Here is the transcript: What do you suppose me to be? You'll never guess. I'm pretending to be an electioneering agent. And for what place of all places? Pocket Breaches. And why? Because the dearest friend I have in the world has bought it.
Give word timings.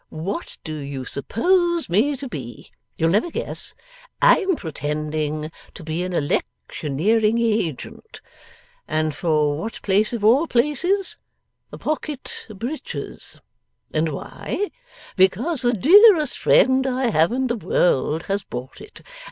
What 0.09 0.57
do 0.63 0.73
you 0.77 1.05
suppose 1.05 1.87
me 1.87 2.17
to 2.17 2.27
be? 2.27 2.71
You'll 2.97 3.11
never 3.11 3.29
guess. 3.29 3.75
I'm 4.19 4.55
pretending 4.55 5.51
to 5.75 5.83
be 5.83 6.01
an 6.01 6.11
electioneering 6.13 7.37
agent. 7.37 8.19
And 8.87 9.13
for 9.13 9.55
what 9.59 9.79
place 9.83 10.11
of 10.11 10.23
all 10.23 10.47
places? 10.47 11.17
Pocket 11.79 12.47
Breaches. 12.49 13.39
And 13.93 14.09
why? 14.09 14.71
Because 15.17 15.61
the 15.61 15.73
dearest 15.73 16.35
friend 16.35 16.87
I 16.87 17.11
have 17.11 17.31
in 17.31 17.45
the 17.45 17.55
world 17.55 18.23
has 18.23 18.43
bought 18.43 18.81
it. 18.81 19.03